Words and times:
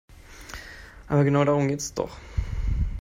Aber 1.09 1.23
genau 1.23 1.45
darum 1.45 1.67
geht 1.67 1.79
es 1.79 1.93
doch. 1.93 2.17